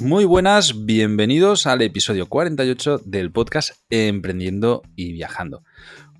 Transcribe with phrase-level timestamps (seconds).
[0.00, 5.64] Muy buenas, bienvenidos al episodio 48 del podcast Emprendiendo y Viajando.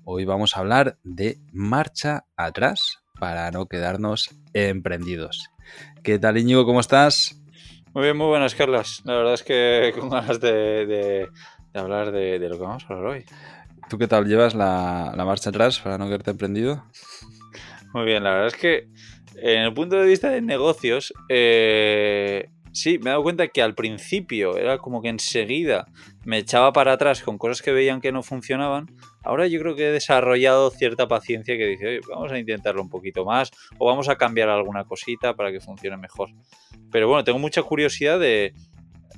[0.03, 5.49] Hoy vamos a hablar de marcha atrás para no quedarnos emprendidos.
[6.03, 6.65] ¿Qué tal Íñigo?
[6.65, 7.39] ¿Cómo estás?
[7.93, 9.01] Muy bien, muy buenas, Carlos.
[9.05, 11.29] La verdad es que con ganas de,
[11.73, 13.25] hablar de, lo que vamos a hablar hoy.
[13.89, 16.83] ¿Tú qué tal llevas la, marcha atrás para no quedarte emprendido?
[17.93, 18.89] Muy bien, la verdad es que
[19.35, 23.73] en el punto de vista de negocios, eh, Sí, me he dado cuenta que al
[23.73, 25.87] principio era como que enseguida
[26.23, 28.87] me echaba para atrás con cosas que veían que no funcionaban.
[29.23, 32.89] Ahora yo creo que he desarrollado cierta paciencia que dice, Oye, vamos a intentarlo un
[32.89, 36.29] poquito más o vamos a cambiar alguna cosita para que funcione mejor.
[36.91, 38.53] Pero bueno, tengo mucha curiosidad de,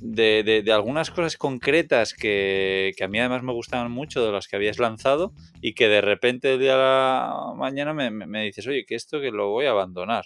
[0.02, 4.80] de, algunas cosas concretas que, a mí además me gustaban mucho de las que habías
[4.80, 8.96] lanzado y que de repente el día de la mañana me, me dices, oye, que
[8.96, 10.26] esto que lo voy a abandonar.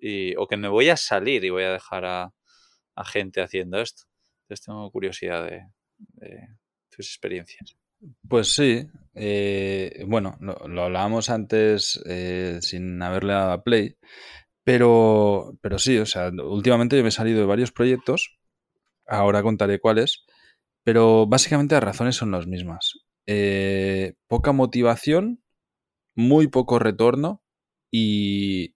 [0.00, 2.34] Y, o que me voy a salir y voy a dejar a,
[2.94, 4.04] a gente haciendo esto.
[4.42, 5.62] Entonces tengo curiosidad de,
[6.90, 7.76] tus experiencias.
[8.28, 13.96] Pues sí, eh, bueno, lo, hablábamos antes eh, sin haberle dado a play,
[14.62, 18.38] pero, pero sí, o sea, últimamente yo me he salido de varios proyectos,
[19.06, 20.24] ahora contaré cuáles,
[20.82, 22.94] pero básicamente las razones son las mismas.
[23.26, 25.42] Eh, poca motivación,
[26.14, 27.42] muy poco retorno
[27.90, 28.74] y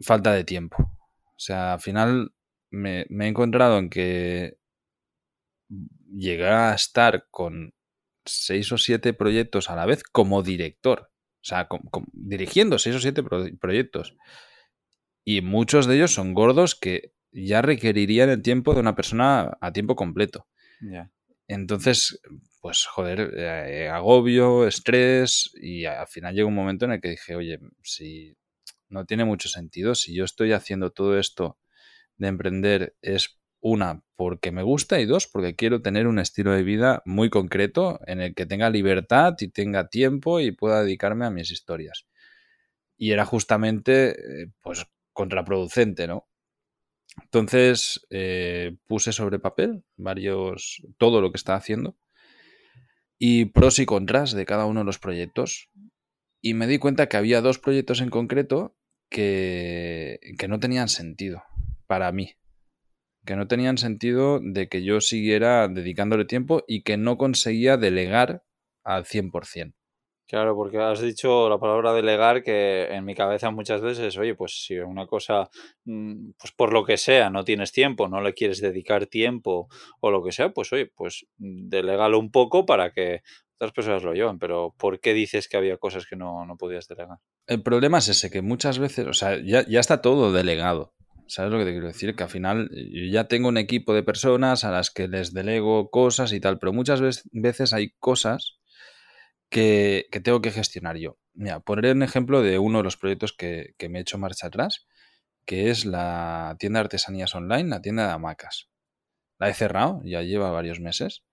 [0.00, 0.76] falta de tiempo.
[0.80, 2.32] O sea, al final
[2.70, 4.56] me, he encontrado en que
[5.68, 7.74] llegué a estar con
[8.24, 11.10] seis o siete proyectos a la vez como director.
[11.42, 11.68] O sea,
[12.12, 14.16] dirigiendo seis o siete proyectos.
[15.24, 17.12] Y muchos de ellos son gordos que
[17.44, 20.46] ya requerirían el tiempo de una persona a tiempo completo.
[21.48, 22.20] Entonces,
[22.60, 27.36] pues joder, eh, agobio, estrés y al final llega un momento en el que dije,
[27.36, 28.36] oye, si
[28.88, 31.58] no tiene mucho sentido, si yo estoy haciendo todo esto
[32.16, 36.62] de emprender es una, porque me gusta y dos, porque quiero tener un estilo de
[36.62, 41.30] vida muy concreto en el que tenga libertad y tenga tiempo y pueda dedicarme a
[41.30, 42.06] mis historias.
[42.96, 46.28] Y era justamente, eh, pues, contraproducente, ¿no?
[47.22, 51.96] Entonces eh, puse sobre papel varios, todo lo que estaba haciendo
[53.18, 55.70] y pros y contras de cada uno de los proyectos.
[56.42, 58.76] Y me di cuenta que había dos proyectos en concreto
[59.08, 61.42] que, que no tenían sentido
[61.86, 62.34] para mí.
[63.24, 68.44] Que no tenían sentido de que yo siguiera dedicándole tiempo y que no conseguía delegar
[68.84, 69.74] al 100%.
[70.28, 74.64] Claro, porque has dicho la palabra delegar que en mi cabeza muchas veces, oye, pues
[74.64, 75.48] si una cosa,
[75.84, 79.68] mm, pues por lo que sea, no tienes tiempo, no le quieres dedicar tiempo
[80.00, 83.22] o lo que sea, pues oye, pues delegalo un poco para que
[83.54, 84.40] otras personas lo llevan.
[84.40, 87.18] Pero ¿por qué dices que había cosas que no, no podías delegar?
[87.46, 90.92] El problema es ese, que muchas veces, o sea, ya, ya está todo delegado.
[91.28, 92.16] ¿Sabes lo que te quiero decir?
[92.16, 95.90] Que al final yo ya tengo un equipo de personas a las que les delego
[95.90, 97.00] cosas y tal, pero muchas
[97.32, 98.58] veces hay cosas
[99.50, 101.18] que, tengo que gestionar yo.
[101.34, 104.86] Mira, poner un ejemplo de uno de los proyectos que, me he hecho marcha atrás,
[105.46, 108.70] que es la tienda de artesanías online, la tienda de hamacas.
[109.38, 111.24] La he cerrado, ya lleva varios meses,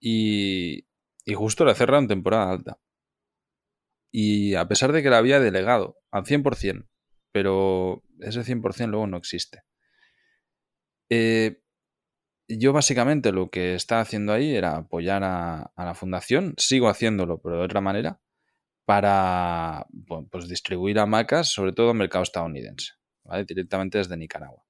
[0.00, 0.86] y,
[1.24, 2.78] y justo la he cerrado en temporada alta.
[4.10, 6.88] Y a pesar de que la había delegado al 100%,
[7.32, 9.62] pero ese 100% luego no existe.
[11.10, 11.62] Eh,
[12.48, 17.58] yo básicamente lo que estaba haciendo ahí era apoyar a, la fundación, sigo haciéndolo, pero
[17.58, 18.20] de otra manera,
[18.84, 19.86] para
[20.30, 22.92] pues, distribuir hamacas, sobre todo en mercado estadounidense,
[23.46, 24.64] directamente desde Nicaragua.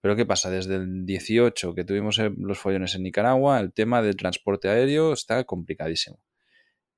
[0.00, 0.50] Pero ¿qué pasa?
[0.50, 5.44] Desde el 18 que tuvimos los follones en Nicaragua, el tema del transporte aéreo está
[5.44, 6.18] complicadísimo.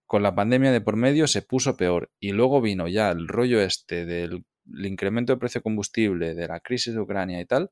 [0.06, 3.60] Con la pandemia de por medio se puso peor y luego vino ya el rollo
[3.60, 7.70] este del el incremento de precio de combustible, de la crisis de Ucrania y tal,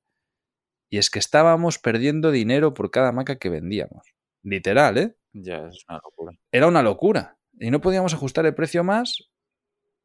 [0.93, 4.15] y es que estábamos perdiendo dinero por cada maca que vendíamos.
[4.43, 5.17] Literal, ¿eh?
[5.33, 6.33] Ya, es una locura.
[6.53, 7.39] Era una locura.
[7.59, 9.31] Y no podíamos ajustar el precio más.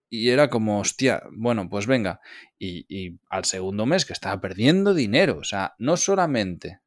[0.09, 2.21] Y era como, hostia, bueno, pues venga.
[2.57, 5.39] Y, y al segundo mes que estaba perdiendo dinero.
[5.39, 6.79] O sea, no solamente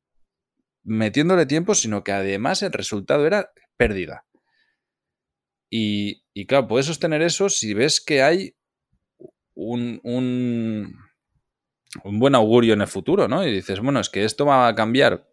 [0.83, 4.25] metiéndole tiempo, sino que además el resultado era pérdida.
[5.69, 8.57] Y, y claro, puedes sostener eso si ves que hay
[9.53, 10.97] un, un,
[12.05, 13.47] buen augurio en el futuro, ¿no?
[13.47, 15.29] Y dices, bueno, es que esto va a cambiar,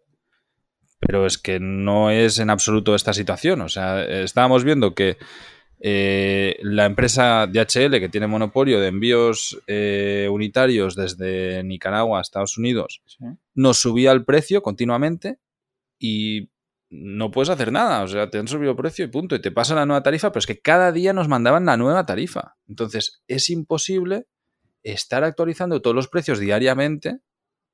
[1.00, 3.60] pero es que no es en absoluto esta situación.
[3.60, 5.16] O sea, estábamos viendo que
[5.80, 12.58] eh, la empresa DHL, que tiene monopolio de envíos eh, unitarios desde Nicaragua a Estados
[12.58, 13.02] Unidos,
[13.54, 15.38] nos subía el precio continuamente
[15.98, 16.50] y
[16.90, 18.02] no puedes hacer nada.
[18.02, 19.36] O sea, te han subido el precio y punto.
[19.36, 22.06] Y te pasan la nueva tarifa, pero es que cada día nos mandaban la nueva
[22.06, 22.56] tarifa.
[22.66, 24.26] Entonces, es imposible
[24.92, 27.20] estar actualizando todos los precios diariamente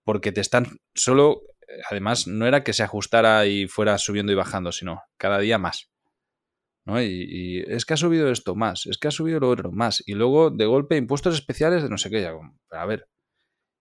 [0.04, 1.42] porque te están solo,
[1.90, 5.90] además no era que se ajustara y fuera subiendo y bajando, sino cada día más.
[6.84, 7.02] ¿no?
[7.02, 10.02] Y, es que ha subido esto más, es que ha subido lo otro más.
[10.06, 12.32] Y luego de golpe impuestos especiales de no sé qué, ya,
[12.70, 13.08] a ver.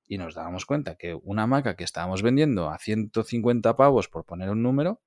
[0.06, 4.50] Y nos dábamos cuenta que una maca que estábamos vendiendo a 150 pavos, por poner
[4.50, 5.02] un número,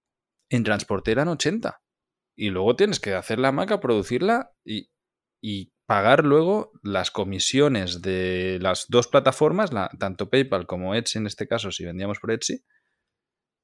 [0.50, 1.80] en transporte eran 80.
[2.36, 8.86] Y luego tienes que hacer la maca, producirla y pagar luego las comisiones de las
[8.88, 12.64] dos plataformas, la, tanto PayPal como Etsy en este caso, si vendíamos por Etsy.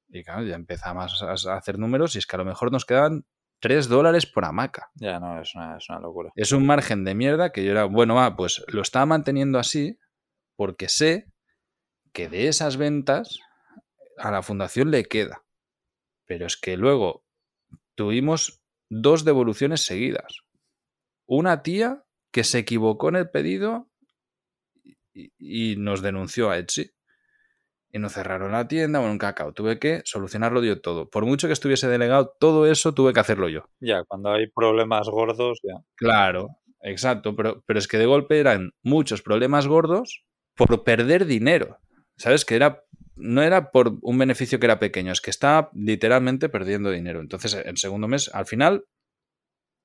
[0.07, 3.25] Y claro, ya empezamos a hacer números y es que a lo mejor nos quedan
[3.59, 4.89] 3 dólares por hamaca.
[4.95, 6.31] Ya, no, es una, es una locura.
[6.35, 9.99] Es un margen de mierda que yo era, bueno, ah, pues lo estaba manteniendo así
[10.55, 11.31] porque sé
[12.13, 13.39] que de esas ventas
[14.17, 15.43] a la fundación le queda.
[16.25, 17.25] Pero es que luego
[17.95, 20.41] tuvimos dos devoluciones seguidas.
[21.25, 22.03] Una tía
[22.33, 23.87] que se equivocó en el pedido
[25.13, 26.91] y, nos denunció a Etsy.
[27.91, 29.53] Y nos cerraron la tienda, bueno, un cacao.
[29.53, 31.11] Tuve que solucionarlo yo todo.
[31.11, 33.69] Por mucho que estuviese delegado, todo eso tuve que hacerlo yo.
[33.79, 35.75] Ya, cuando hay problemas gordos, ya.
[35.93, 37.35] Claro, exacto.
[37.35, 40.25] Pero, pero es que de golpe eran muchos problemas gordos
[40.55, 41.77] por perder dinero.
[42.17, 42.45] ¿Sabes?
[42.45, 42.83] Que era
[43.15, 47.19] no era por un beneficio que era pequeño, es que estaba literalmente perdiendo dinero.
[47.19, 48.85] Entonces, en segundo mes, al final,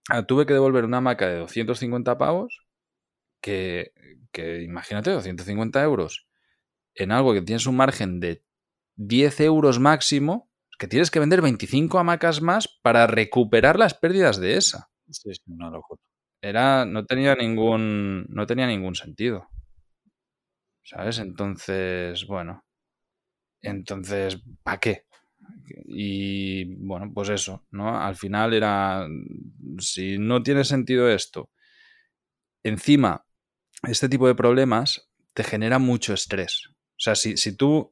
[0.09, 2.67] Ah, tuve que devolver una maca de 250 pavos,
[3.43, 3.93] que,
[4.33, 6.27] que imagínate, 250 euros
[6.95, 8.45] en algo que tienes un margen de
[8.97, 14.57] 10 euros máximo, que tienes que vender 25 hamacas más para recuperar las pérdidas de
[14.57, 14.91] esa.
[15.11, 16.01] Sí, es una locura.
[16.43, 19.49] Era, no tenía ningún, no tenía ningún sentido.
[20.83, 21.19] ¿Sabes?
[21.21, 22.65] Entonces, bueno.
[23.63, 25.05] Entonces, ¿para qué?
[25.87, 28.01] Y bueno, pues eso, ¿no?
[28.01, 29.07] Al final era,
[29.79, 31.51] si no tiene sentido esto,
[32.63, 33.25] encima,
[33.87, 36.69] este tipo de problemas te genera mucho estrés.
[36.69, 37.91] O sea, si, si tú,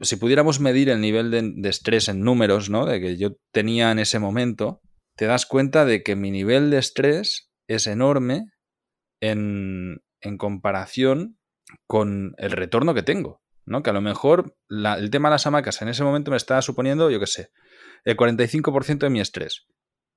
[0.00, 2.86] si pudiéramos medir el nivel de, estrés en números, ¿no?
[2.86, 4.80] De que yo tenía en ese momento,
[5.16, 8.46] te das cuenta de que mi nivel de estrés es enorme
[9.20, 11.38] en, en comparación
[11.86, 13.43] con el retorno que tengo.
[13.66, 13.82] ¿No?
[13.82, 17.10] Que a lo mejor el tema de las hamacas en ese momento me estaba suponiendo,
[17.10, 17.50] yo qué sé,
[18.04, 19.66] el 45% de mi estrés.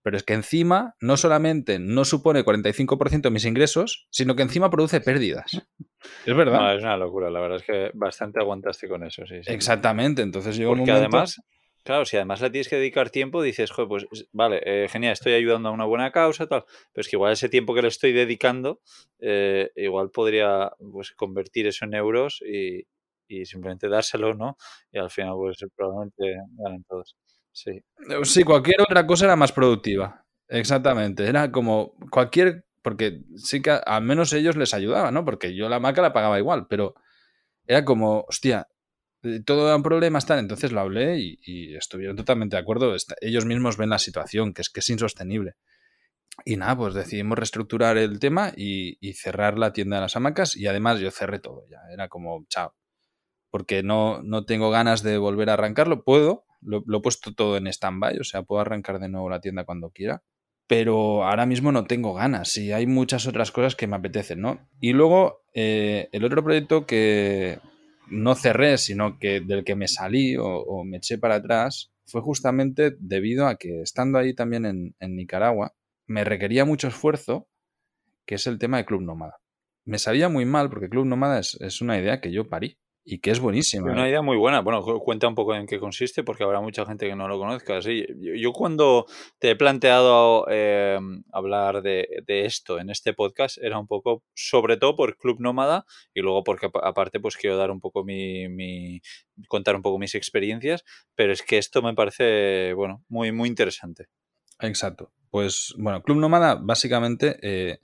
[0.04, 4.70] Pero es que encima no solamente no supone 45% de mis ingresos, sino que encima
[4.70, 5.52] produce pérdidas.
[6.26, 6.76] Es verdad.
[6.76, 9.36] es una locura, la verdad es que bastante aguantaste con eso, sí.
[9.48, 11.42] Exactamente, entonces yo Porque además,
[11.84, 15.34] claro, si además le tienes que dedicar tiempo, dices, joder, pues vale, eh, genial, estoy
[15.34, 16.64] ayudando a una buena causa, tal,
[16.94, 18.80] pero es que igual ese tiempo que le estoy dedicando,
[19.20, 22.86] eh, igual podría pues, convertir eso en euros y,
[23.28, 24.58] y simplemente dárselo, ¿no?
[24.92, 27.16] Y al final, pues probablemente ganen todos.
[27.52, 27.72] Sí.
[27.72, 30.24] Eh, sí, cualquier otra cosa era más productiva.
[30.48, 31.28] Exactamente.
[31.28, 32.66] Era como cualquier.
[32.82, 35.26] Porque sí que al menos ellos les ayudaba, ¿no?
[35.26, 36.94] Porque yo la maca la pagaba igual, pero
[37.66, 38.70] era como, hostia,
[39.24, 40.40] eh, todo un problema, tal.
[40.40, 42.96] Entonces lo hablé y, estuvieron totalmente de acuerdo.
[43.22, 45.56] Ellos mismos ven la situación, que es que es insostenible.
[46.46, 50.56] Y nada, pues decidimos reestructurar el tema y, y, cerrar la tienda de las hamacas
[50.56, 51.80] y además yo cerré todo ya.
[51.92, 52.74] Era como, chao,
[53.50, 56.04] porque no, no tengo ganas de volver a arrancarlo.
[56.04, 59.64] Puedo, lo, he puesto todo en stand-by, o sea, puedo arrancar de nuevo la tienda
[59.64, 60.24] cuando quiera.
[60.68, 64.68] Pero ahora mismo no tengo ganas y hay muchas otras cosas que me apetecen, ¿no?
[64.82, 67.60] Y luego, eh, el otro proyecto que
[68.10, 72.96] no cerré, sino que del que me salí o, me eché para atrás, fue justamente
[73.00, 75.74] debido a que estando ahí también en, en Nicaragua,
[76.06, 77.48] me requería mucho esfuerzo,
[78.26, 79.40] que es el tema de Club Nómada.
[79.86, 82.78] Me sabía muy mal porque Club Nómada es, es una idea que yo parí
[83.10, 83.90] y que es buenísima.
[83.90, 84.10] Una ¿eh?
[84.10, 84.60] idea muy buena.
[84.60, 87.82] Bueno, cuenta un poco en qué consiste, porque habrá mucha gente que no lo conozca.
[87.82, 89.06] Sí, yo, cuando
[89.40, 91.00] te he planteado eh,
[91.32, 96.20] hablar de, esto en este podcast, era un poco, sobre todo por Club Nómada, y
[96.20, 99.00] luego porque aparte pues quiero dar un poco mi, mi,
[99.48, 100.84] contar un poco mis experiencias,
[101.16, 104.08] pero es que esto me parece, bueno, muy, muy interesante.
[104.60, 105.14] Exacto.
[105.30, 107.80] Pues, bueno, Club Nómada básicamente eh,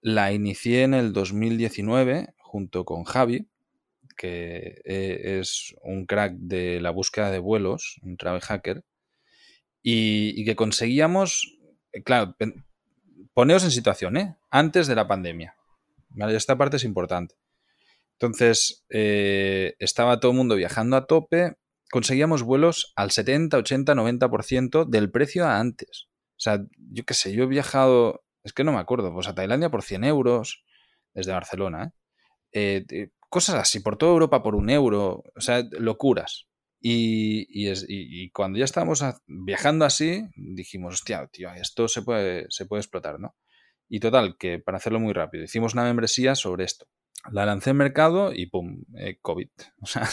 [0.00, 3.46] la inicié en el 2019 junto con Javi,
[4.20, 8.84] que eh, es un crack de la búsqueda de vuelos, un travel hacker,
[9.82, 11.56] y, que conseguíamos,
[11.92, 12.36] eh, claro,
[13.32, 14.36] poneos en situación, ¿eh?
[14.50, 15.56] Antes de la pandemia.
[16.28, 17.36] Esta parte es importante.
[18.18, 21.56] Entonces, estaba todo el mundo viajando a tope,
[21.90, 26.08] conseguíamos vuelos al 70, 80, 90% del precio a antes.
[26.32, 29.34] O sea, yo qué sé, yo he viajado, es que no me acuerdo, pues a
[29.34, 30.62] Tailandia por 100 euros
[31.14, 31.94] desde Barcelona,
[32.52, 33.08] ¿eh?
[33.30, 36.46] Cosas así, por toda Europa por un euro, o sea, locuras.
[36.82, 43.20] Y, cuando ya estábamos viajando así, dijimos, hostia, tío, esto se puede, se puede explotar,
[43.20, 43.36] ¿no?
[43.88, 46.86] Y total, que para hacerlo muy rápido, hicimos una membresía sobre esto.
[47.32, 49.48] La lancé en mercado y pum, eh, COVID.
[49.82, 50.08] O sea,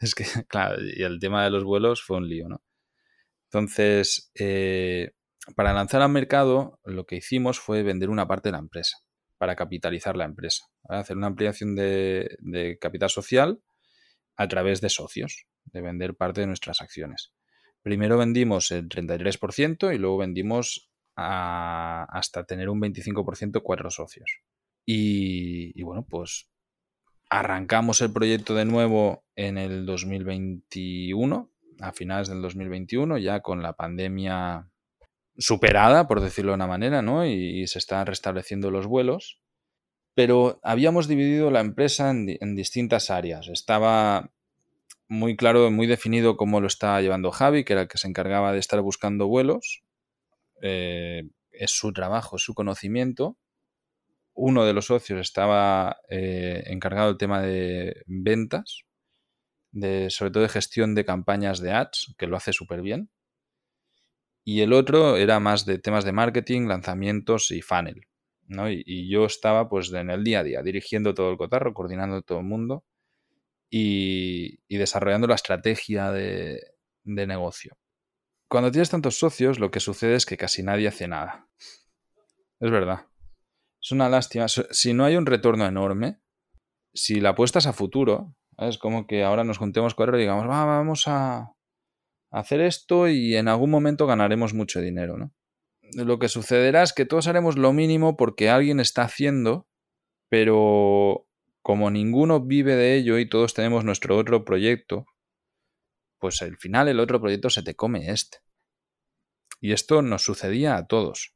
[0.00, 2.62] es que, claro, y el tema de los vuelos fue un lío, ¿no?
[3.46, 5.12] Entonces, eh,
[5.56, 8.98] para lanzar al mercado, lo que hicimos fue vender una parte de la empresa,
[9.38, 10.69] para capitalizar la empresa.
[10.90, 13.62] Hacer una ampliación de, capital social
[14.36, 17.32] a través de socios, de vender parte de nuestras acciones.
[17.82, 24.40] Primero vendimos el 33% y luego vendimos hasta tener un 25% cuatro socios.
[24.86, 26.48] Y, bueno, pues
[27.28, 33.74] arrancamos el proyecto de nuevo en el 2021, a finales del 2021, ya con la
[33.74, 34.68] pandemia
[35.38, 37.24] superada, por decirlo de una manera, ¿no?
[37.24, 39.39] Y, se están restableciendo los vuelos.
[40.22, 43.48] Pero habíamos dividido la empresa en, distintas áreas.
[43.48, 44.30] Estaba
[45.08, 48.52] muy claro, muy definido cómo lo estaba llevando Javi, que era el que se encargaba
[48.52, 49.82] de estar buscando vuelos.
[50.60, 51.22] Eh,
[51.52, 53.38] es su trabajo, es su conocimiento.
[54.34, 58.82] Uno de los socios estaba eh, encargado del tema de ventas,
[59.72, 63.08] de, sobre todo de gestión de campañas de ads, que lo hace súper bien.
[64.44, 68.09] Y el otro era más de temas de marketing, lanzamientos y funnel.
[68.50, 72.22] Y, y, yo estaba pues en el día a día, dirigiendo todo el cotarro, coordinando
[72.22, 72.84] todo el mundo
[73.70, 76.60] y, desarrollando la estrategia de,
[77.04, 77.76] negocio.
[78.48, 81.48] Cuando tienes tantos socios, lo que sucede es que casi nadie hace nada.
[82.58, 83.06] Es verdad.
[83.80, 84.46] Es una lástima.
[84.48, 86.20] Si no hay un retorno enorme,
[86.92, 91.04] si la apuestas a futuro, es como que ahora nos juntemos cuatro y digamos, vamos
[91.06, 91.52] a
[92.30, 95.32] hacer esto y en algún momento ganaremos mucho dinero, ¿no?
[95.94, 99.66] Lo que sucederá es que todos haremos lo mínimo porque alguien está haciendo,
[100.28, 101.26] pero
[101.62, 105.06] como ninguno vive de ello y todos tenemos nuestro otro proyecto,
[106.18, 108.38] pues al final el otro proyecto se te come este.
[109.60, 111.34] Y esto nos sucedía a todos.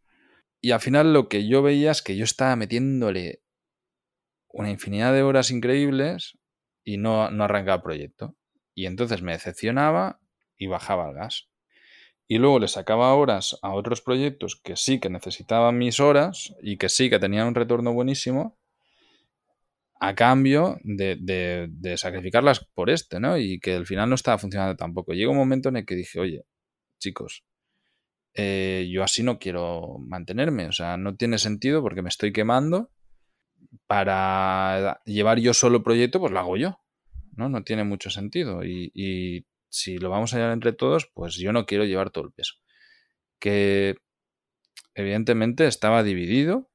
[0.61, 3.43] Y al final lo que yo veía es que yo estaba metiéndole
[4.49, 6.39] una infinidad de horas increíbles
[6.85, 8.37] y no, no arrancaba el proyecto.
[8.75, 10.21] Y entonces me decepcionaba
[10.57, 11.49] y bajaba el gas.
[12.27, 16.79] Y luego le sacaba horas a otros proyectos que sí que necesitaban mis horas y
[16.79, 18.57] que sí que tenían un retorno buenísimo
[20.01, 23.39] a cambio de, sacrificarlas por este, ¿no?
[23.39, 25.13] Y que al final no estaba funcionando tampoco.
[25.13, 26.45] Llega un momento en el que dije, oye,
[26.99, 27.45] chicos,
[28.35, 32.91] eh, yo así no quiero mantenerme, o sea, no tiene sentido porque me estoy quemando.
[33.87, 36.79] Para llevar yo solo proyecto, pues lo hago yo,
[37.37, 37.49] ¿no?
[37.49, 38.63] No tiene mucho sentido.
[38.65, 42.33] Y si lo vamos a llevar entre todos, pues yo no quiero llevar todo el
[42.33, 42.55] peso.
[43.41, 43.97] Que
[44.95, 46.71] evidentemente estaba dividido,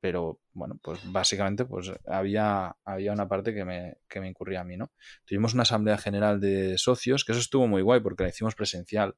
[0.00, 4.64] pero bueno, pues básicamente pues había, había una parte que me, que me incurría a
[4.64, 4.90] mí, ¿no?
[5.24, 9.14] Tuvimos una asamblea general de socios, que eso estuvo muy guay porque la hicimos presencial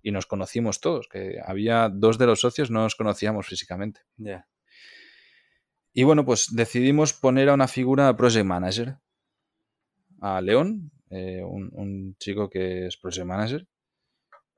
[0.00, 4.02] y nos conocimos todos, que había dos de los socios no nos conocíamos físicamente.
[5.92, 8.98] Y bueno, pues decidimos poner a una figura de project manager,
[10.20, 13.66] a León, eh, un, chico que es project manager,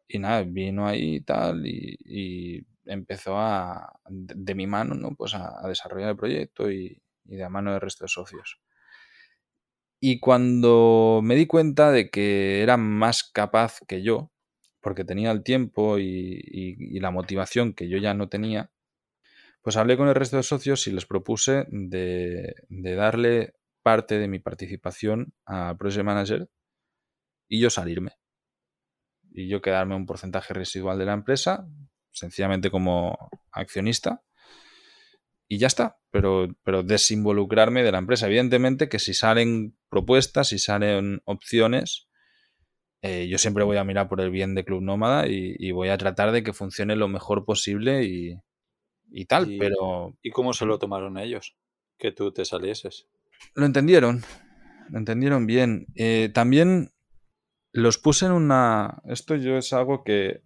[0.08, 5.14] y nada, vino ahí y tal, y empezó a, de, mi mano, ¿no?
[5.14, 8.60] Pues a, desarrollar el proyecto y, de a mano del resto de socios.
[10.00, 14.30] Y cuando me di cuenta de que era más capaz que yo,
[14.80, 18.70] porque tenía el tiempo y, la motivación que yo ya no tenía,
[19.62, 23.54] pues hablé con el resto de socios y les propuse de, de darle
[23.88, 26.50] parte de mi participación a Project Manager
[27.48, 28.12] y yo salirme.
[29.30, 31.66] Y yo quedarme un porcentaje residual de la empresa,
[32.10, 33.16] sencillamente como
[33.50, 34.22] accionista
[35.48, 38.26] y ya está, pero, pero desinvolucrarme de la empresa.
[38.26, 42.08] Evidentemente que si salen propuestas, si salen opciones,
[43.00, 45.96] eh, yo siempre voy a mirar por el bien de Club Nómada y, voy a
[45.96, 50.14] tratar de que funcione lo mejor posible y, tal, pero...
[50.20, 51.56] ¿Y cómo se lo tomaron ellos?
[51.96, 53.08] Que tú te salieses.
[53.54, 54.22] Lo entendieron,
[54.90, 55.86] lo entendieron bien.
[55.94, 56.90] Eh, también
[57.72, 59.02] los puse en una...
[59.04, 60.42] Esto yo es algo que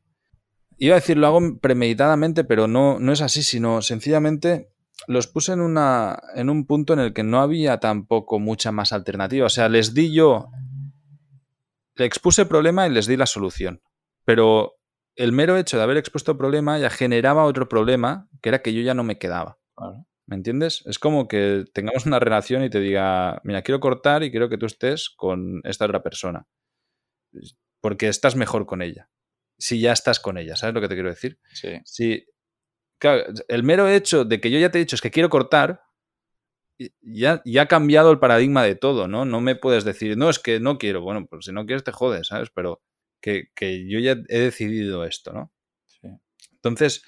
[0.83, 4.73] Iba a decir, lo hago premeditadamente, pero no, no es así, sino sencillamente
[5.07, 8.93] los puse en, una, en un punto en el que no había tampoco mucha más
[8.93, 9.47] alternativa.
[9.47, 10.49] O sea, les di yo,
[11.95, 13.81] le expuse el problema y les di la solución.
[14.25, 14.75] Pero
[15.15, 18.75] el mero hecho de haber expuesto el problema ya generaba otro problema, que era que
[18.75, 19.59] yo ya no me quedaba.
[20.33, 20.83] ¿Me entiendes?
[20.87, 24.57] Es como que tengamos una relación y te diga, mira, quiero cortar y quiero que
[24.57, 26.47] tú estés con esta otra persona.
[27.81, 29.11] Porque estás mejor con ella
[29.63, 31.39] si ya estás con ella, ¿sabes lo que te quiero decir?
[31.53, 31.79] Sí.
[31.85, 32.27] Si,
[32.99, 35.83] claro, el mero hecho de que yo ya te he dicho es que quiero cortar,
[37.01, 39.25] ya, ya ha cambiado el paradigma de todo, ¿no?
[39.25, 41.03] No me puedes decir, no, es que no quiero.
[41.03, 42.51] Bueno, pues si no quieres te jodes, ¿sabes?
[42.53, 42.83] Pero
[43.21, 43.51] que,
[43.87, 45.53] yo ya he decidido esto, ¿no?
[45.87, 46.09] Sí.
[46.55, 47.05] Entonces,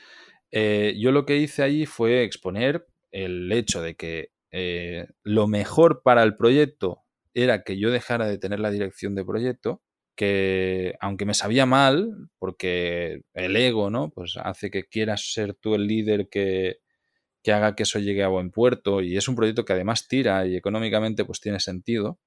[0.52, 6.02] eh, yo lo que hice allí fue exponer el hecho de que eh, lo mejor
[6.02, 9.83] para el proyecto era que yo dejara de tener la dirección de proyecto,
[10.16, 14.11] que aunque me sabía mal, porque el ego, ¿no?
[14.11, 16.78] Pues hace que quieras ser tú el líder que,
[17.42, 20.47] que haga que eso llegue a buen puerto y es un proyecto que además tira
[20.47, 22.18] y económicamente pues tiene sentido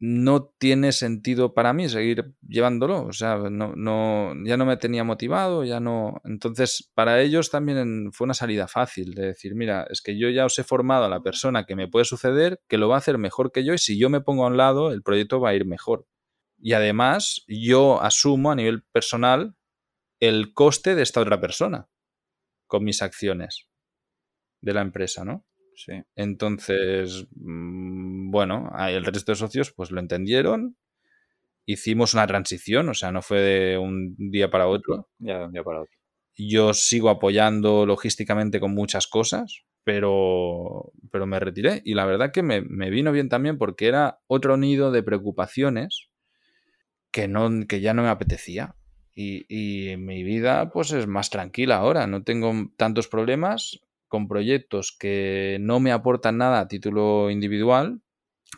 [0.00, 3.04] no tiene sentido para mí seguir llevándolo.
[3.04, 6.20] O sea, no, no, ya no me tenía motivado, ya no.
[6.24, 10.44] Entonces, para ellos también fue una salida fácil de decir, mira, es que yo ya
[10.44, 13.18] os he formado a la persona que me puede suceder, que lo va a hacer
[13.18, 15.54] mejor que yo, y si yo me pongo a un lado, el proyecto va a
[15.54, 16.06] ir mejor.
[16.60, 19.56] Y además, yo asumo a nivel personal
[20.20, 21.88] el coste de esta otra persona
[22.66, 23.68] con mis acciones
[24.60, 25.44] de la empresa, ¿no?
[25.78, 25.92] Sí.
[26.16, 30.76] Entonces, mm, bueno, el resto de socios pues lo entendieron.
[31.66, 35.08] Hicimos una transición, o sea, no fue de un día para otro.
[35.18, 35.92] Ya de un día para otro.
[36.36, 41.80] Yo sigo apoyando logísticamente con muchas cosas, pero, pero me retiré.
[41.84, 46.10] Y la verdad que me, vino bien también porque era otro nido de preocupaciones
[47.12, 48.74] que, no, que ya no me apetecía.
[49.14, 54.96] Y, y mi vida pues es más tranquila ahora, no tengo tantos problemas con proyectos
[54.98, 58.02] que no me aportan nada a título individual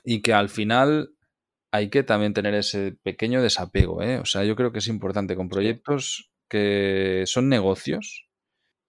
[0.05, 1.15] y que al final
[1.73, 4.03] hay que también tener ese pequeño desapego.
[4.03, 4.19] ¿eh?
[4.19, 8.29] O sea, yo creo que es importante con proyectos que son negocios,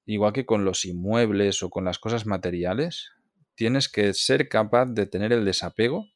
[0.06, 3.12] igual que con los inmuebles o con las cosas materiales,
[3.56, 6.08] tienes que ser capaz de tener el desapego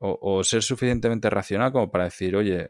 [0.00, 2.68] o, o ser suficientemente racional como para decir, oye,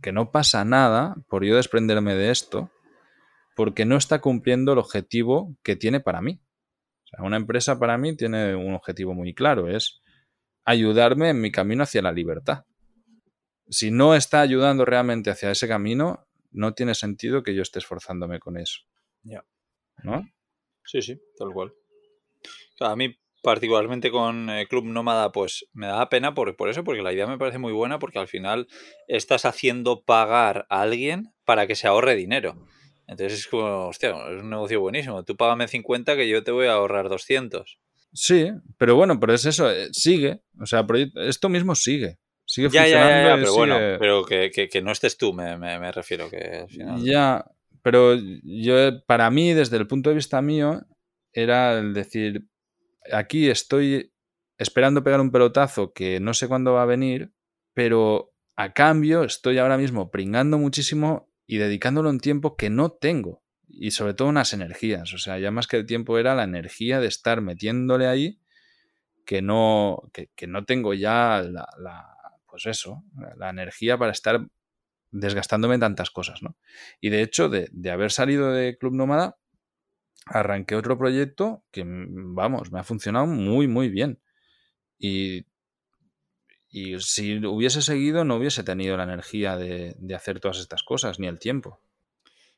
[0.00, 2.70] que no pasa nada por yo desprenderme de esto
[3.54, 6.40] porque no está cumpliendo el objetivo que tiene para mí.
[7.04, 10.00] O sea, una empresa para mí tiene un objetivo muy claro, es
[10.64, 12.64] ayudarme en mi camino hacia la libertad.
[13.68, 18.38] Si no está ayudando realmente hacia ese camino, no tiene sentido que yo esté esforzándome
[18.38, 18.80] con eso.
[19.22, 19.44] Ya.
[20.02, 20.28] ¿No?
[20.84, 21.72] Sí, sí, tal cual.
[22.80, 27.02] a mí, particularmente con eh, Club Nómada, pues me da pena por, por eso, porque
[27.02, 28.68] la idea me parece muy buena, porque al final
[29.08, 32.66] estás haciendo pagar a alguien para que se ahorre dinero.
[33.12, 35.24] Entonces es como, hostia, es un negocio buenísimo.
[35.24, 37.78] Tú págame 50 que yo te voy a ahorrar 200.
[38.12, 40.42] Sí, pero bueno, pero es eso, eh, sigue.
[40.60, 40.84] O sea,
[41.26, 42.18] esto mismo sigue.
[42.44, 43.12] Sigue ya, funcionando.
[43.12, 46.28] Ya, ya, pero bueno, pero que, no estés tú, me, refiero.
[46.28, 47.02] que al final...
[47.02, 47.44] Ya,
[47.82, 50.82] pero yo, para mí, desde el punto de vista mío,
[51.32, 52.46] era el decir,
[53.12, 54.12] aquí estoy
[54.58, 57.32] esperando pegar un pelotazo que no sé cuándo va a venir,
[57.74, 63.42] pero a cambio estoy ahora mismo pringando muchísimo y dedicándolo en tiempo que no tengo
[63.68, 65.12] y sobre todo unas energías.
[65.14, 68.38] O sea, ya más que el tiempo era la energía de estar metiéndole ahí
[69.24, 73.04] que no, que, no tengo ya la, pues eso,
[73.36, 74.46] la energía para estar
[75.10, 76.56] desgastándome tantas cosas, ¿no?
[77.00, 79.36] Y de hecho, de, de haber salido de Club Nómada,
[80.26, 84.20] arranqué otro proyecto que, vamos, me ha funcionado muy, muy bien.
[84.98, 85.46] Y
[86.72, 91.26] y si hubiese seguido, no hubiese tenido la energía de, hacer todas estas cosas, ni
[91.26, 91.78] el tiempo.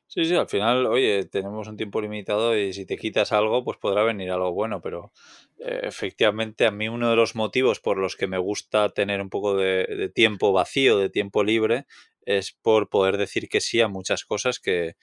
[0.07, 3.77] Sí, sí, al final, oye, tenemos un tiempo limitado y si te quitas algo, pues
[3.77, 5.11] podrá venir algo bueno, pero
[5.59, 9.29] eh, efectivamente a mí uno de los motivos por los que me gusta tener un
[9.29, 11.85] poco de, tiempo vacío, de tiempo libre,
[12.21, 14.95] es por poder decir que sí a muchas cosas que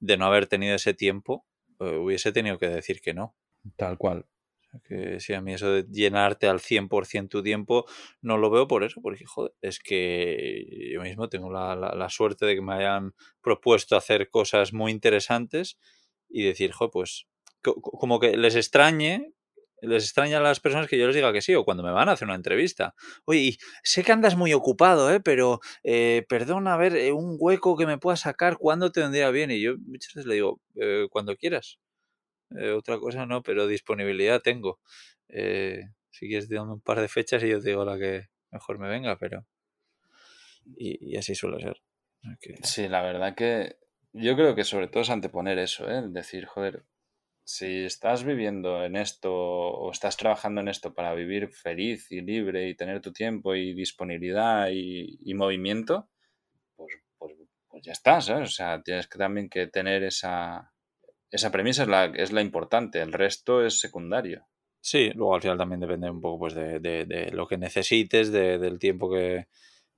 [0.00, 1.44] de no haber tenido ese tiempo,
[1.80, 3.34] eh, hubiese tenido que decir que no.
[3.76, 4.24] Tal cual.
[4.82, 7.86] Que si a mí eso de llenarte al 100% tu tiempo
[8.20, 12.46] no lo veo por eso, porque joder, es que yo mismo tengo la, la, suerte
[12.46, 15.78] de que me hayan propuesto hacer cosas muy interesantes
[16.28, 17.26] y decir, joder, pues
[17.62, 19.32] como que les extrañe,
[19.82, 22.08] les extraña a las personas que yo les diga que sí, o cuando me van
[22.08, 22.94] a hacer una entrevista.
[23.24, 25.20] Oye, sé que andas muy ocupado, ¿eh?
[25.20, 29.30] pero eh, perdona, a ver, eh, un hueco que me pueda sacar, ¿cuándo te vendría
[29.30, 29.50] bien?
[29.50, 31.78] Y yo muchas veces le digo, eh, cuando quieras.
[32.58, 34.80] Eh, otra cosa no, pero disponibilidad tengo.
[35.28, 38.78] Eh, si quieres, dame un par de fechas y yo te digo la que mejor
[38.78, 39.46] me venga, pero.
[40.76, 41.82] Y, así suele ser.
[42.62, 43.76] Sí, la verdad que
[44.12, 46.02] yo creo que sobre todo es anteponer eso, ¿eh?
[46.08, 46.84] Decir, joder,
[47.44, 52.68] si estás viviendo en esto o estás trabajando en esto para vivir feliz y libre
[52.68, 56.08] y tener tu tiempo y disponibilidad y, movimiento,
[56.76, 57.34] pues, pues,
[57.68, 58.34] pues, ya estás, ¿eh?
[58.34, 60.73] O sea, tienes que también que tener esa,
[61.34, 64.46] esa premisa es la, es la importante, el resto es secundario.
[64.80, 68.78] Sí, luego al final también depende un poco pues de, de, lo que necesites, del
[68.78, 69.48] tiempo que,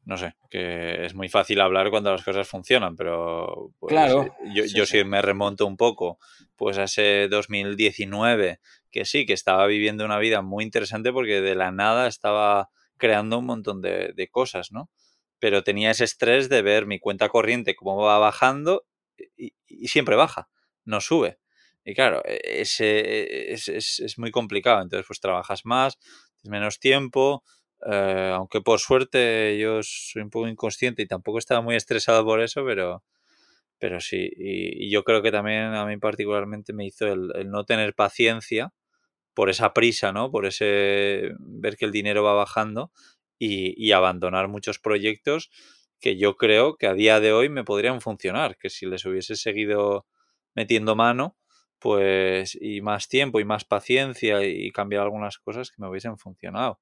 [0.05, 4.65] no sé, que es muy fácil hablar cuando las cosas funcionan, pero pues, claro, yo,
[4.65, 5.05] yo sí.
[5.05, 6.19] me remonto un poco
[6.57, 11.55] pues a ese 2019, que sí, que estaba viviendo una vida muy interesante porque de
[11.55, 14.89] la nada estaba creando un montón de, de cosas, ¿no?
[15.39, 18.87] Pero tenía ese estrés de ver mi cuenta corriente cómo va bajando
[19.37, 20.49] y, y siempre baja
[20.87, 21.39] no sube.
[21.85, 24.83] Y claro, e, ese es, es, muy complicado.
[24.83, 27.45] Entonces, pues trabajas más, tienes menos tiempo.
[27.87, 32.41] Eh, aunque por suerte yo soy un poco inconsciente y tampoco estaba muy estresado por
[32.41, 33.05] eso, pero,
[33.79, 34.31] pero sí.
[34.37, 38.73] Y, yo creo que también a mí particularmente me hizo el, no tener paciencia
[39.35, 40.31] por esa prisa, ¿no?
[40.31, 42.93] Por ese ver que el dinero va bajando
[43.39, 45.51] y abandonar muchos proyectos
[46.01, 49.37] que yo creo que a día de hoy me podrían funcionar, que si les hubiese
[49.37, 50.07] seguido
[50.57, 51.37] metiendo mano,
[51.79, 56.81] pues y más tiempo y más paciencia y cambiar algunas cosas que me hubiesen funcionado,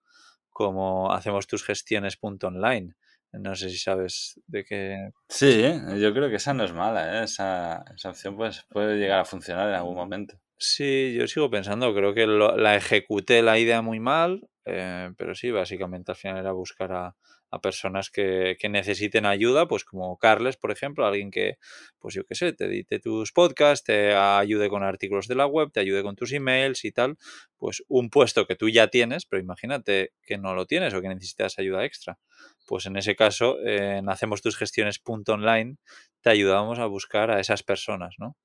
[0.49, 2.95] como hacemos tus gestiones punto online.
[3.33, 5.11] No sé si sabes de qué.
[5.29, 5.61] Sí,
[5.99, 7.25] yo creo que esa no es mala, ¿eh?
[7.25, 10.39] esa, esa opción pues, puede llegar a funcionar en algún momento.
[10.57, 15.51] Sí, yo sigo pensando, creo que la ejecuté la idea muy mal, eh, pero sí,
[15.51, 17.17] básicamente al final era buscar a,
[17.55, 21.59] a personas que, necesiten ayuda, pues como Carles, por ejemplo, alguien que,
[21.99, 25.71] pues yo qué sé, te edite tus podcasts, te ayude con artículos de la web,
[25.73, 27.17] te ayude con tus emails y tal,
[27.57, 31.09] pues un puesto que tú ya tienes, pero imagínate que no lo tienes o que
[31.09, 32.19] necesitas ayuda extra.
[32.67, 35.77] Pues en ese caso, en Hacemos tus gestiones online,
[36.21, 38.37] te ayudamos a buscar a esas personas, ¿no?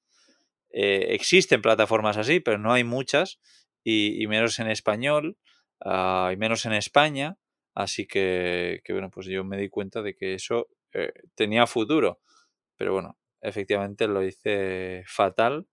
[0.72, 3.40] Eh, existen plataformas así, pero no hay muchas
[3.84, 5.38] y, menos en español
[5.84, 7.38] ah, y menos en España.
[7.80, 12.20] Así que, bueno, pues yo me di cuenta de que eso eh, tenía futuro.
[12.76, 15.66] Pero bueno, efectivamente lo hice fatal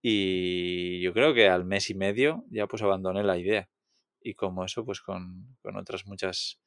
[0.00, 3.68] y yo creo que al mes y medio ya pues abandoné la idea.
[4.20, 6.60] Y como eso, pues con, otras muchas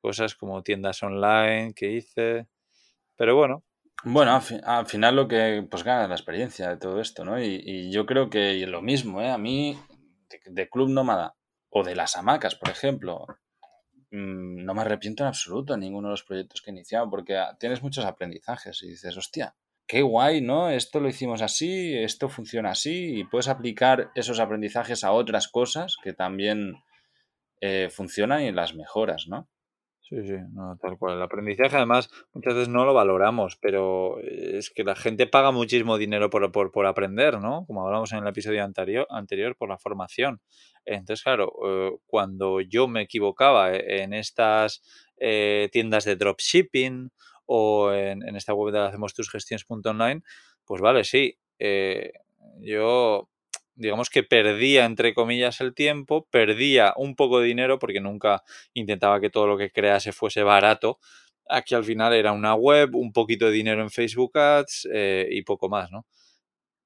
[0.00, 2.46] cosas como tiendas online que hice.
[3.16, 3.64] Pero bueno.
[4.04, 7.42] Bueno, al, final lo que pues gana la experiencia de todo esto, ¿no?
[7.42, 9.30] Y, yo creo que lo mismo, ¿eh?
[9.30, 9.76] A mí,
[10.46, 11.34] de Club Nómada
[11.68, 13.26] o de las hamacas, por ejemplo,
[14.10, 17.36] Mm, no me arrepiento en absoluto en ninguno de los proyectos que he iniciado, porque
[17.36, 19.54] ah, tienes muchos aprendizajes y dices, hostia,
[19.86, 20.70] qué guay, ¿no?
[20.70, 25.96] Esto lo hicimos así, esto funciona así, y puedes aplicar esos aprendizajes a otras cosas
[26.02, 26.74] que también
[27.60, 29.48] eh, funcionan y las mejoras, ¿no?
[30.10, 31.16] Sí, sí, no, tal cual.
[31.18, 35.98] El aprendizaje, además, muchas veces no lo valoramos, pero es que la gente paga muchísimo
[35.98, 37.64] dinero por, por, aprender, ¿no?
[37.64, 40.40] Como hablamos en el episodio anterior, anterior por la formación.
[40.84, 44.82] Entonces, claro, eh, cuando yo me equivocaba e, en estas
[45.16, 47.12] eh, tiendas de dropshipping
[47.46, 50.22] o en, en, esta web de hacemos tus gestiones.online,
[50.64, 52.14] pues vale, sí, eh,
[52.58, 53.28] yo
[53.80, 58.42] digamos que perdía, entre comillas, el tiempo, perdía un poco de dinero porque nunca
[58.74, 60.98] intentaba que todo lo que crease fuese barato.
[61.48, 65.42] Aquí al final era una web, un poquito de dinero en Facebook Ads eh, y
[65.42, 66.06] poco más, ¿no?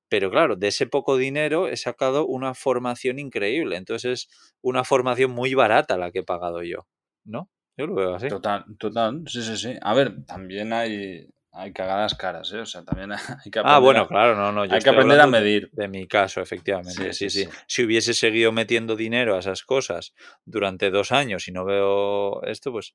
[0.08, 3.76] Pero claro, de ese poco dinero he sacado una formación increíble.
[3.76, 6.86] Entonces es una formación muy barata la que he pagado yo,
[7.24, 7.50] ¿no?
[7.76, 8.28] Yo lo veo así.
[8.28, 9.74] Total, total, sí, sí, sí.
[9.82, 11.26] A ver, también hay,
[11.56, 12.58] hay que hagar las caras, ¿eh?
[12.58, 13.12] O sea, también
[13.44, 13.64] hay que aprender.
[13.64, 14.62] Ah, bueno, claro, no, no.
[14.62, 15.70] hay que aprender a medir.
[15.72, 17.12] De, mi caso, efectivamente.
[17.12, 20.14] Sí sí, sí Si hubiese seguido metiendo dinero a esas cosas
[20.44, 22.94] durante dos años y no veo esto, pues.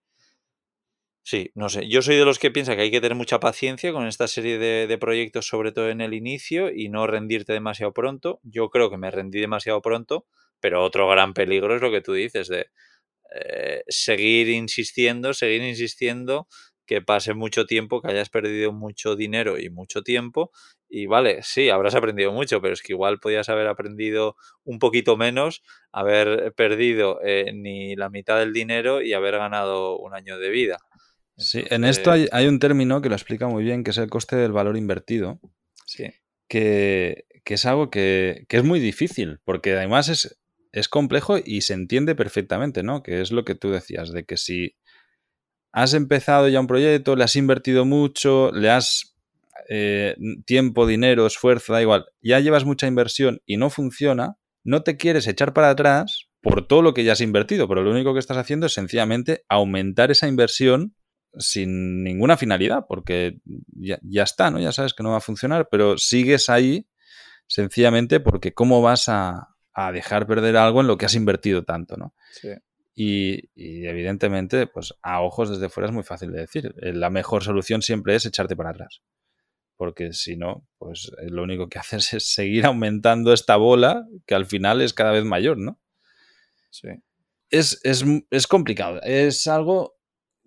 [1.24, 1.88] Sí, no sé.
[1.88, 4.58] Yo soy de los que piensa que hay que tener mucha paciencia con esta serie
[4.58, 8.40] de, proyectos, sobre todo en el inicio, y no rendirte demasiado pronto.
[8.44, 10.26] Yo creo que me rendí demasiado pronto,
[10.60, 12.68] pero otro gran peligro es lo que tú dices, de
[13.36, 16.48] eh, seguir insistiendo, seguir insistiendo
[16.90, 20.50] que pase mucho tiempo, que hayas perdido mucho dinero y mucho tiempo.
[20.90, 25.16] Y vale, sí, habrás aprendido mucho, pero es que igual podías haber aprendido un poquito
[25.16, 30.50] menos, haber perdido eh, ni la mitad del dinero y haber ganado un año de
[30.50, 30.80] vida.
[31.38, 34.36] Sí, en esto hay, un término que lo explica muy bien, que es el coste
[34.36, 35.40] del valor invertido.
[35.86, 36.06] Sí.
[36.48, 40.40] Que, es algo que, que, es muy difícil, porque además es,
[40.72, 43.04] es complejo y se entiende perfectamente, ¿no?
[43.04, 44.76] Que es lo que tú decías, de que si
[45.72, 49.16] has empezado ya un proyecto, le has invertido mucho, le has
[49.70, 54.98] eh, tiempo, dinero, esfuerzo, da igual, ya llevas mucha inversión y no funciona, no te
[54.98, 58.20] quieres echar para atrás por todo lo que ya has invertido, pero lo único que
[58.20, 60.96] estás haciendo es sencillamente aumentar esa inversión
[61.38, 63.40] sin ninguna finalidad, porque
[63.76, 64.60] ya, está, ¿no?
[64.60, 66.88] Ya sabes que no va a funcionar, pero sigues ahí
[67.46, 71.98] sencillamente porque cómo vas a, a dejar perder algo en lo que has invertido tanto,
[71.98, 72.16] ¿no?
[72.32, 72.50] Sí.
[73.02, 76.76] Y, evidentemente, pues a ojos desde fuera es muy fácil de decir.
[76.82, 79.02] Eh, la mejor solución siempre es echarte para atrás.
[79.78, 84.36] Porque si no, pues eh, lo único que haces es seguir aumentando esta bola que
[84.36, 85.80] al final es cada vez mayor, ¿no?
[86.72, 86.90] Sí.
[87.50, 87.80] Es,
[88.50, 89.02] complicado.
[89.04, 89.96] Es algo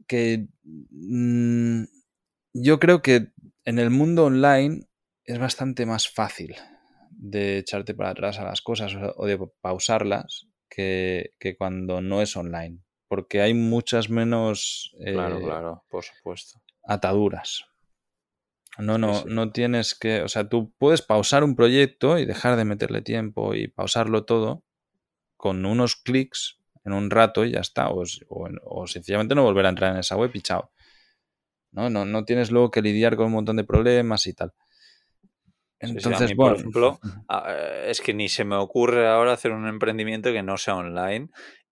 [0.07, 0.47] que
[0.91, 1.85] mm,
[2.53, 3.29] yo creo que
[3.65, 4.89] en el mundo online
[5.25, 6.55] es bastante más fácil
[7.13, 12.79] de echarte para atrás a las cosas o de pausarlas que, cuando no es online,
[13.09, 16.61] porque hay muchas menos claro, eh, claro, por supuesto.
[16.85, 17.67] ataduras.
[18.79, 22.65] No, no, no tienes que, o sea, tú puedes pausar un proyecto y dejar de
[22.65, 24.65] meterle tiempo y pausarlo todo
[25.37, 28.03] con unos clics en un rato y ya está, o,
[28.65, 30.71] o, sencillamente no volver a entrar en esa web y chao.
[31.71, 31.91] ¿no?
[31.91, 34.55] No, no tienes luego que lidiar con un montón de problemas y tal.
[35.83, 37.01] Entonces, por ejemplo,
[37.87, 41.29] es que ni se me ocurre ahora hacer un emprendimiento que no sea online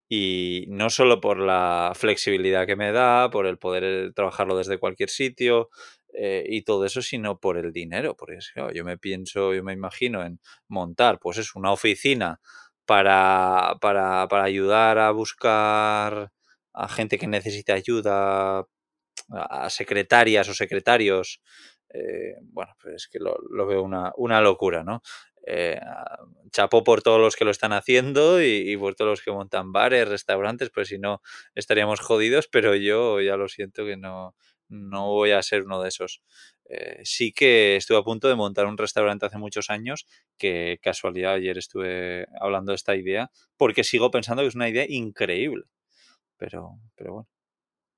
[0.09, 4.79] y no solo por la flexibilidad que me da, por el poder eh, trabajarlo desde
[4.79, 5.69] cualquier sitio
[6.13, 8.17] eh, y todo eso, sino por el dinero.
[8.17, 8.39] Porque
[8.75, 12.41] yo me pienso, yo me imagino en montar, pues es una oficina
[12.87, 16.33] para, para, para ayudar a buscar
[16.73, 18.67] a gente que necesite ayuda,
[19.31, 21.41] a secretarias o secretarios.
[21.93, 25.03] Eh, bueno, pues es que lo, veo una, una, locura, ¿no?
[25.47, 25.81] eh,
[26.53, 30.09] chapo por todos los que lo están haciendo y, por todos los que montan bares,
[30.09, 31.21] restaurantes, pues si no
[31.55, 34.35] estaríamos jodidos, pero yo ya lo siento que no,
[34.69, 36.23] no voy a ser uno de esos.
[36.69, 40.07] Eh, sí que estuve a punto de montar un restaurante hace muchos años,
[40.39, 44.87] que casualidad ayer estuve hablando de esta idea, porque sigo pensando que es una idea
[44.89, 45.65] increíble.
[46.37, 47.29] Pero, pero bueno,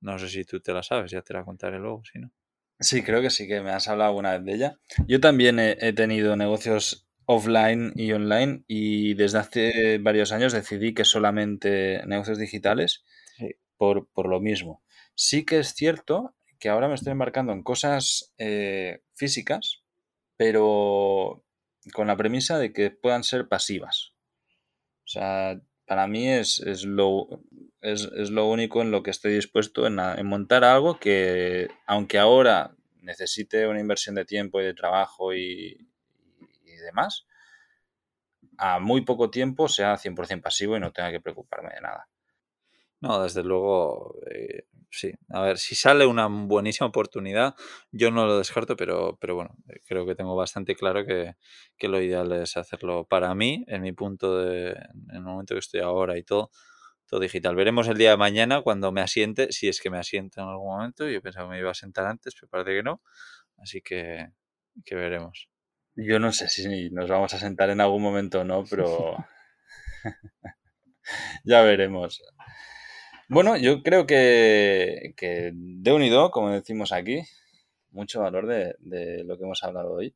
[0.01, 2.33] no sé si tú te la sabes, ya te la contaré luego, si no.
[2.81, 4.79] Sí, creo que sí que me has hablado alguna vez de ella.
[5.07, 11.05] Yo también he tenido negocios offline y online y desde hace varios años decidí que
[11.05, 13.05] solamente negocios digitales
[13.77, 14.83] por, lo mismo.
[15.15, 19.83] Sí que es cierto que ahora me estoy embarcando en cosas eh, físicas,
[20.37, 21.45] pero
[21.93, 24.15] con la premisa de que puedan ser pasivas.
[25.05, 27.29] O sea, para mí es, lo,
[27.83, 32.75] es, lo único en lo que estoy dispuesto en, en montar algo que, aunque ahora
[33.03, 35.89] necesite una inversión de tiempo y de trabajo y,
[36.85, 37.27] demás,
[38.59, 42.09] a muy poco tiempo sea 100% pasivo y no tenga que preocuparme de nada.
[43.01, 45.13] No, desde luego, eh, sí.
[45.29, 47.55] A ver, si sale una buenísima oportunidad,
[47.93, 51.37] yo no lo descarto, pero, pero bueno, eh, creo que tengo bastante claro que,
[51.87, 55.81] lo ideal es hacerlo para mí, en mi punto de, en el momento que estoy
[55.81, 56.51] ahora y todo,
[57.19, 57.55] digital.
[57.55, 60.69] Veremos el día de mañana cuando me asiente, si es que me asiente en algún
[60.69, 61.09] momento.
[61.09, 63.03] Yo pensaba que me iba a sentar antes, pero parece que no.
[63.59, 64.29] Así que,
[64.85, 65.49] que veremos.
[65.95, 69.17] Yo no sé si nos vamos a sentar en algún momento o no, pero
[71.45, 72.23] ya veremos.
[73.29, 75.15] Bueno, yo creo que,
[75.55, 77.23] de unido, como decimos aquí,
[77.91, 80.15] mucho valor de, lo que hemos hablado hoy.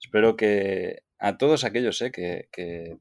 [0.00, 2.98] Espero que a todos aquellos eh, que, que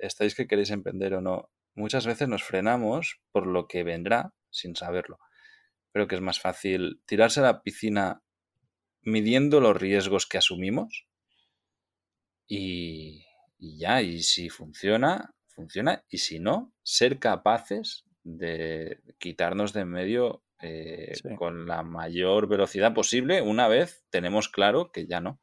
[0.00, 4.76] estáis que queréis emprender o no, muchas veces nos frenamos por lo que vendrá sin
[4.76, 5.18] saberlo.
[5.92, 8.22] Creo que es más fácil tirarse a la piscina
[9.02, 11.06] midiendo los riesgos que asumimos
[12.46, 13.24] y,
[13.58, 20.42] ya, y si funciona, funciona, y si no, ser capaces de quitarnos de en medio
[20.60, 25.40] eh, con la mayor velocidad posible una vez tenemos claro que ya no.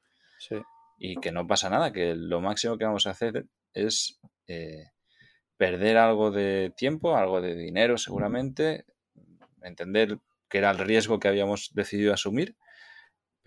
[1.00, 4.92] Y que no pasa nada, que lo máximo que vamos a hacer es eh,
[5.58, 8.86] perder algo de tiempo, algo de dinero seguramente,
[9.62, 12.56] entender que era el riesgo que habíamos decidido asumir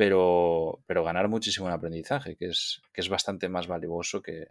[0.01, 4.49] pero, pero ganar muchísimo en aprendizaje, que es, que es bastante más valioso que,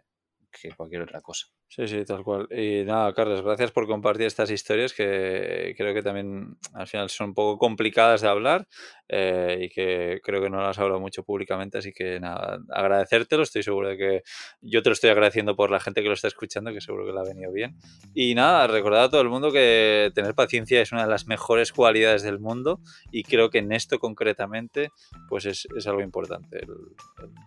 [0.50, 1.46] que cualquier otra cosa.
[1.68, 2.48] Sí, sí, tal cual.
[2.50, 7.28] Y nada, Carlos, gracias por compartir estas historias que creo que también al final son
[7.28, 8.66] un poco complicadas de hablar
[9.08, 13.62] eh, y que creo que no las hablo mucho públicamente, así que nada, agradecértelo, estoy
[13.62, 14.22] seguro de que
[14.60, 17.12] yo te lo estoy agradeciendo por la gente que lo está escuchando, que seguro que
[17.12, 17.76] le ha venido bien.
[18.14, 21.72] Y nada, recordad a todo el mundo que tener paciencia es una de las mejores
[21.72, 22.80] cualidades del mundo
[23.12, 24.90] y creo que en esto concretamente
[25.28, 26.60] pues es, es algo importante,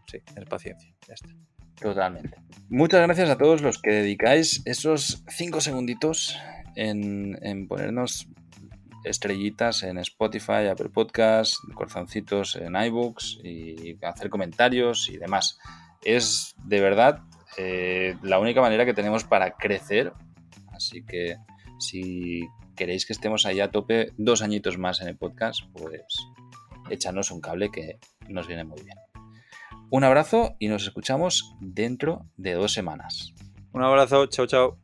[0.10, 0.94] sí, tener paciencia.
[1.08, 1.53] Ya está.
[1.80, 2.38] Totalmente.
[2.70, 6.38] Muchas gracias a todos los que dedicáis esos cinco segunditos
[6.76, 8.28] en, ponernos
[9.04, 15.60] estrellitas en Spotify, Apple Podcasts, corazoncitos en iBooks y hacer comentarios y demás.
[16.04, 17.22] Es de verdad
[17.58, 20.14] eh, la única manera que tenemos para crecer.
[20.72, 21.38] Así que
[21.80, 26.02] si queréis que estemos ahí a tope dos añitos más en el podcast, pues
[26.90, 28.98] échanos un cable que nos viene muy bien.
[29.93, 33.32] Un abrazo y nos escuchamos dentro de dos semanas.
[33.73, 34.79] Un abrazo, chao, chao.